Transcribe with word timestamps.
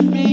me. 0.00 0.31